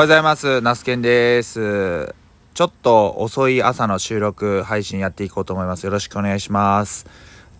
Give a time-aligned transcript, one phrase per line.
[0.00, 0.62] おはようございます。
[0.62, 2.14] ナスケンです。
[2.54, 5.84] ちょっと遅い朝の収録配信やっていこうと思います。
[5.84, 7.04] よろしくお願いします。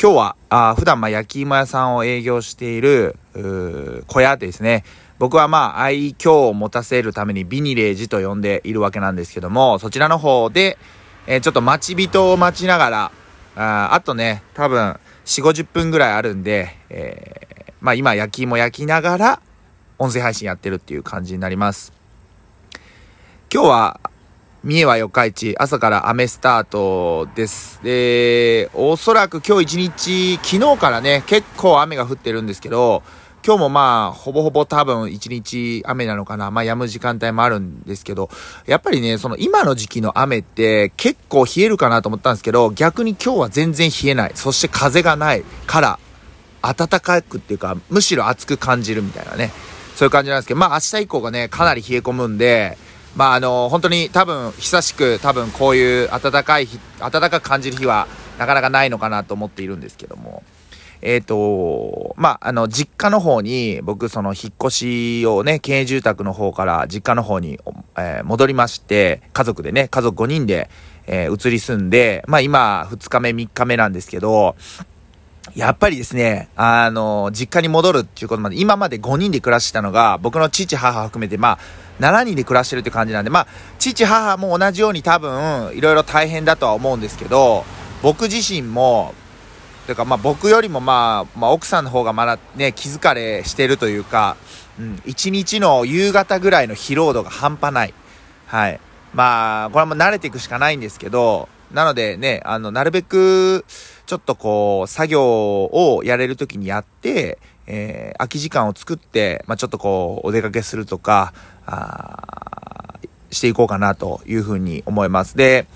[0.00, 3.18] 今日は、あ普段ま焼き芋屋さんを営業している、
[4.06, 4.84] 小屋ですね。
[5.18, 10.78] 僕はまあ愛嬌を持たせるためにビニレージと呼んでいるわけなんですけども、そちらの方で、
[11.26, 13.12] えー、ちょっと待ち人を待ちながら、
[13.54, 19.42] ああとね、多分4、50分ぐらいあるんで、えー、まあ今焼き芋焼きながら
[19.98, 21.99] 音声配信やってるっていう感じになります。
[23.60, 24.00] 今日は、
[24.64, 27.78] 三重は四日市、朝から雨スタートです。
[27.82, 33.02] で、おそらく今日一日、昨日からね、結構雨が降ってるんですけど、
[33.44, 36.50] 今日もまあ、ほぼほぼ多分一日雨なのかな。
[36.50, 38.30] まあ、止む時間帯もあるんですけど、
[38.64, 44.32] やっぱりね、その今の時期の雨って結構冷えるかなと思ったんですけど、逆に今日は全然冷えない。
[44.36, 45.98] そして風がないから、
[46.62, 49.52] 暖かくっていうか、むしろ暑く感じるみたいなね。
[49.96, 52.78] そういう感じなんですけど、まあ明日以降がね、かなり冷え込むんで、
[53.16, 58.06] まああの、本当に多分、久しく多分こういう暖かい日、暖かく感じる日は
[58.38, 60.42] なかなかないのかなと思っているんですけども。
[61.02, 67.58] えっ、ー、と、まあ、あの、実家の方に、僕、その、引っ越しをね、経営住宅の方から実家の方に、
[67.96, 70.68] えー、戻りまして、家族でね、家族5人で、
[71.06, 74.56] えー、移り住んで、まあ、今、2日目、3日目なんですけど、
[75.54, 81.58] やっぱりですね、あの、実家に戻るっていうことまで、今まで5人で暮らしてたのが、僕の父、母含めて、まあ、
[82.00, 83.46] 7人で暮らしてるって感じなんで、まあ、
[83.78, 87.64] 父、母も同じように多分、いろいろ大変だとは思うんですけど、
[88.02, 89.14] 僕自身も、
[89.86, 94.36] てかまあ僕よりもまあ、まあ奥さんの方がまだね、気疲れしてるというか、
[94.78, 97.94] うん、1日の夕方ぐらいの疲労度が半端ない。
[98.46, 98.80] はい。
[99.12, 103.64] まあ、これも慣れていくしかないんですけど、なのでね、あの、なるべく、
[104.06, 111.32] ちょっとこう、作業をやれる時にやって、えー、空き時間を作って、まあ、ちょっとこう、お出かけするとか、
[111.66, 112.40] あ
[113.30, 115.36] していこうかなというふうに思います。
[115.36, 115.66] で、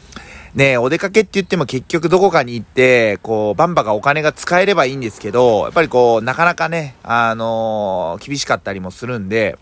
[0.55, 9.59] ねお出かけって言っても結局どこかに行って、こう、バンバがお金が使えればいいんですけど、やっぱりこう、なかなかね、あのー、厳しかったりもするんで、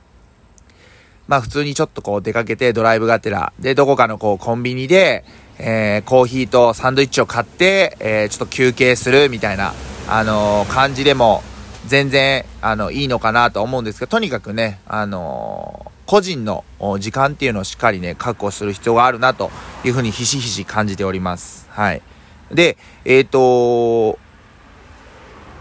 [1.29, 5.25] まあ普通にちょっとこう出かけてドライブがてら、で、どこかのこうコンビニで、
[5.65, 9.73] えー、コーヒーとサンドイッチを買って、えー、ちょっと休憩するみたいな、
[10.09, 11.43] あのー、感じでも、
[11.87, 16.65] 全然、あの、いいのかなと思うんですけど、とにかくね、あの個人の
[16.99, 19.51] 時間っていうのをしっかりね、確保する必要があるなと
[19.85, 21.67] いうふうにひしひし感じております。
[21.71, 22.03] はい。
[22.53, 24.19] で、えっ、と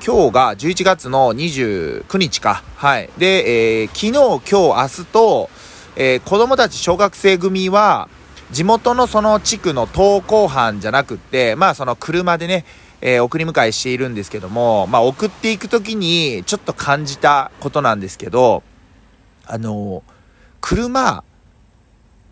[0.06, 2.64] 今日が11月の29日か。
[2.76, 3.10] はい。
[3.18, 4.12] で、えー、昨日、
[4.50, 5.50] 今日、明日と、
[5.96, 8.10] えー、子供たち小学生組は、
[8.52, 12.66] 地元のその地区の登校班じゃなくって、まあその車でね、
[13.00, 18.62] えー、送り迎えしているんですけども、まあ送っていくときにちょっと感じたことなんですけど、
[19.46, 20.04] あの
[20.60, 21.24] 車、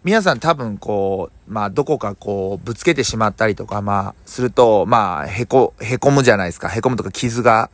[0.03, 6.67] 皆さん多分こう、まあどこかこうぶつけてしまったりとか、まあすると、まあへこ、へこむじゃないですか。
[6.67, 7.69] へこむとか傷が、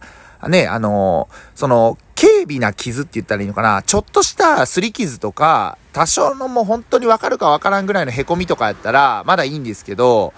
[0.47, 3.84] ね、あのその、軽微な傷って言ったらいいのかな？
[3.84, 10.34] ちょっとした擦り傷とか、多少のもう本当にわかるかわからんぐらいの凹みとかやったら、まだいいんですけど、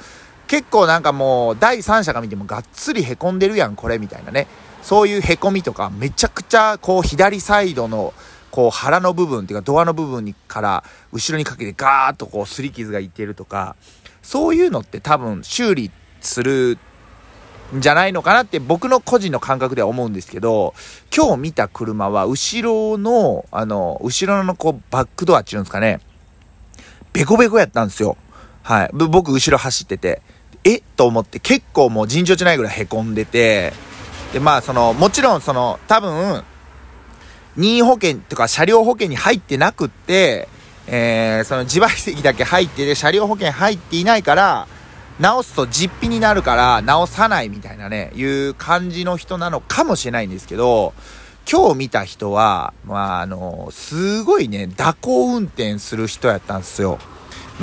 [0.48, 4.48] 結構なんかもう、第三者が見てもがっつり凹んでるやん、これ、みたいなね。
[4.82, 8.14] そういう凹みとか、めちゃくちゃ、こう、左サイドの、
[8.50, 13.76] こう、腹の部分っていうか、ドアの部分にから、後ろにかけてガーッとこう、擦り傷がいってるとか、
[14.24, 16.78] そういうのって多分、修理する
[17.74, 20.74] じゃないのかなって僕の個人の感覚では思うんですけど、
[21.16, 26.00] 今日見た車は後ろの、あの、後ろのこうバックドアっていうんですかね、
[27.14, 28.16] ベコベコやったんですよ。
[28.64, 28.90] はい。
[28.94, 30.22] 僕後ろ走ってて、
[30.64, 30.82] え？
[30.96, 31.40] と思って。
[31.40, 33.74] 結構もう尋常じゃないぐらい凹んでて、
[34.34, 36.44] で、まあその、もちろんその、多分、
[37.56, 40.48] 任意保険とか車両保険に入ってなくって、
[40.86, 44.68] えー、その自賠責だけ入ってて、車両保険入っていないから、
[45.20, 50.94] 直すと実費になるから直さないみたいなね、いう感じの人なのかもしれないんですけど、
[51.52, 57.00] 今日見た人は、まあ、あの、すごいね、蛇行運転する人やったんですよ。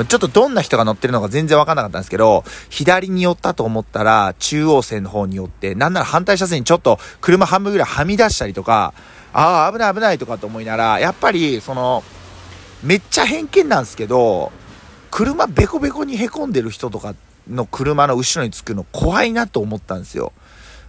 [0.08, 8.94] ちょっとどんな人が乗ってるのか全然わかんなかったんですけど、左に寄ったと思ったら、中央線の方に寄って、なんなら反対車線にちょっと車半分ぐらいはみ出したりとか、
[9.32, 12.02] ああ、危ない危ないとかと思いながら、やっぱり、その、
[12.82, 14.50] めっちゃ偏見なんですけど、
[15.10, 17.14] 車ベコベコに凹んでる人とかっ
[17.48, 20.32] の車の後ろにつくの怖いなと思ったんですよ。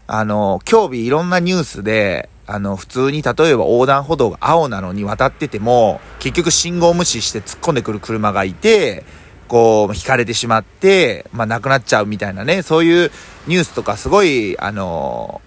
[0.07, 9.03] あの、今日日いろんなニュースで、あの、普通に例えば横断歩道が青なのに渡ってても、結局信号無視して突っ込んでくる車がいて、
[9.47, 13.11] こう、引かれてしまって、まあ、亡くなっちゃうみたいなね、そういう
[13.47, 15.41] ニュースとかすごい、あの、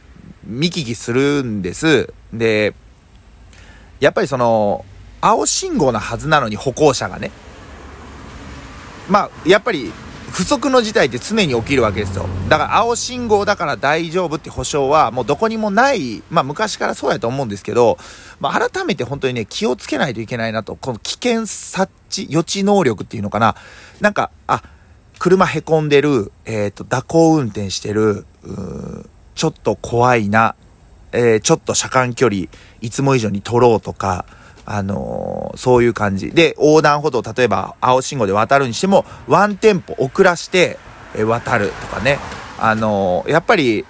[0.44, 2.12] 見聞きするんです。
[2.32, 2.74] で、
[4.00, 4.84] やっぱりその、
[5.20, 7.30] 青信号なはずなのに歩行者がね。
[9.08, 9.92] まあ、やっぱり、
[10.38, 12.28] 不測の事態って常に起きるわけですよ。
[12.48, 17.98] だから青信号だから大丈夫って保証はもうどこにもない、まあ昔からそうやと思うんですけど、
[18.38, 23.56] まあ改めて本当にね、気をつけないといけないなと、この危険察知、予知能力っていうのかな。
[24.00, 24.62] なんか、あ、
[25.18, 28.24] 車へこんでる、えっ、ー、と、蛇行運転してる、
[29.34, 30.54] ちょっと怖いな、
[31.10, 32.42] えー、ちょっと車間距離、
[32.80, 34.24] いつも以上に取ろうとか、
[34.70, 36.30] あのー、そういう感じ。
[36.30, 40.78] で、横断歩道、例えば青信号で渡るにしても、ワンテンポ遅らして、
[41.16, 42.18] え渡るとかね。
[42.58, 43.86] あのー、やっぱり、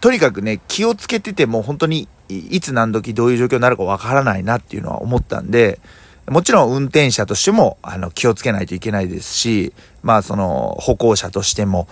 [0.00, 5.80] とにかくね、気をつけてても本当にいつ何時どういう状況になるかわからないなっていうのは思ったんで、
[6.30, 9.72] もちろん運転者としても、あの、気をつけないといけないですし、
[10.02, 11.88] まあ、その、歩行者としても、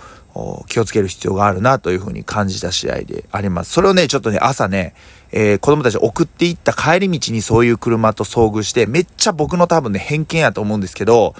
[0.67, 3.71] 気をつける必要があるなというふうに感じた試合であります。
[3.71, 4.93] それをね、ちょっとね、朝ね、
[5.31, 11.33] えー、子供たち送っていった帰り道にそういう車と遭遇して、めっちゃ僕の多分ね、偏見やと思うんですけど、やっ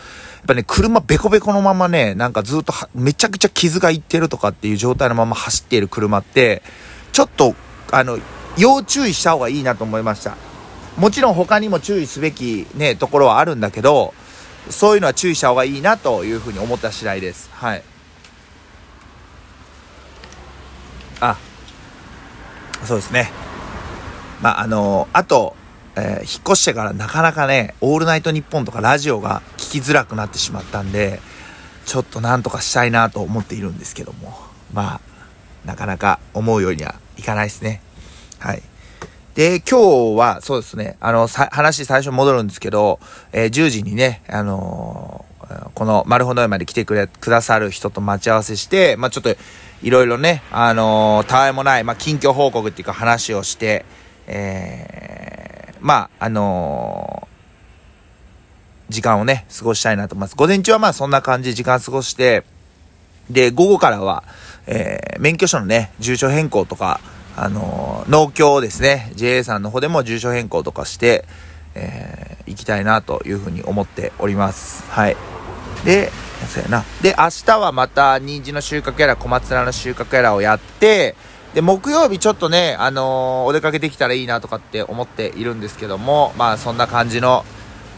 [0.47, 6.63] ぱね、車ベコベコのままね、なんかずっとめちゃくちゃ傷がいってるとかっていう状態のまま走っている車って、
[7.11, 7.55] ちょっと、
[7.91, 8.17] あの、
[8.57, 10.46] 要注意した方がいいなと思いました。
[10.97, 14.13] もちろん他にも注意すべきね、ところはあるんだけど、
[14.69, 17.49] そういうのは注意した方がいいなというふうに思った次第です。
[17.53, 17.83] はい。
[21.19, 21.37] あ、
[22.83, 23.31] そうですね。
[24.41, 25.55] まあ、あのあと、
[25.95, 31.19] えー、引っ越してからなかなかね、オールナイトニッポンとかラジオが聞きづらくなってしまったんで、
[31.85, 34.37] ちょっとなんとかしたいなと思っているんですけども、
[34.73, 35.01] まあ、
[35.65, 37.81] なかなか思うようにはいかないですね。
[38.39, 38.61] はい。
[39.37, 42.99] で、今日は、そうですね、あの、さ話最初戻るんですけど、
[43.31, 49.35] えー、10時にね、あのー、この丸ほどまで来てくれ、くださる人と待ち合わせして、まあちょっと、
[49.83, 53.85] いろいろね、あのー、たわいもない、まあ近況報告っていうか話をして、
[54.25, 57.27] えー、まああの
[58.89, 60.35] 時間をね、過ごしたいなと思います。
[60.35, 62.43] 午前中はまあそんな感じで時間過ごして、
[63.29, 64.23] で、午後からは、
[64.65, 66.99] えー、免許証のね、住所変更とか、
[67.37, 71.23] あの、農協ですね、JA さんの方でも住所変更とかして、
[71.75, 74.83] えー、行きたいなというふうに思っております。
[74.89, 75.15] はい。
[75.85, 76.11] で、
[76.49, 76.83] そうやな。
[77.01, 81.15] で、明日はまた、人参の収穫やら、小松菜の収穫やらをやって、
[81.53, 87.45] で、木曜日ちょっとね、あのー、お出かけできたらいいなとかって思っているんですけども、まあ、そんな感じの、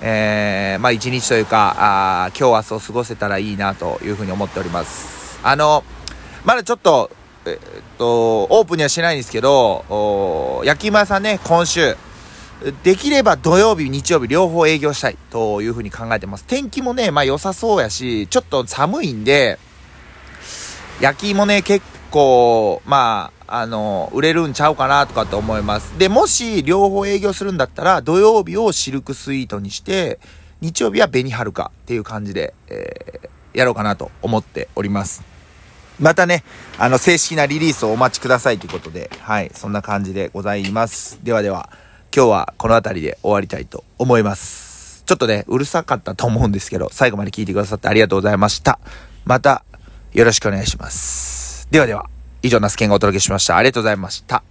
[0.01, 5.39] えー、まあ、一日というか、あ今日明日を過ごせたらいいなというふうに思っております。
[5.43, 5.85] あの、
[6.43, 7.11] まだちょっと、
[7.45, 7.57] えっ
[7.97, 11.95] と、オープンにはしないんですけど、焼き芋屋さんね、今週、
[12.83, 16.45] できれば土曜日、日曜日両方営業したいというふうに考えてます。
[16.45, 19.57] 天気もね、まあ良さそうやし、ちょっと寒いんで、
[20.99, 25.97] 焼き芋ね、結構、まあ、あの、売れるんちゃうかなとかって思います。
[25.97, 30.19] で、もし両方営業するんだったら、土曜日をシルクスイートにして、
[30.61, 35.28] 日曜日は紅はるかっていう感じで、えー、やろうかなと思っております。
[35.99, 36.43] またね、
[36.77, 41.19] あの、正式なリリースをお待ちくださいということで、はい、そんな感じでございます。
[41.23, 41.69] ではでは、
[42.15, 45.03] 今日はこの辺りで終わりたいと思います。
[45.05, 48.79] ちょっとね、うるさかったと思うんですけど、最後まで聞いてくださってありがとうございました。
[49.25, 49.63] また、
[50.13, 51.67] よろしくお願いします。
[51.69, 52.09] ではでは、
[52.41, 53.57] 以上、ナスケンがお届けしました。
[53.57, 54.48] ありがとうございました。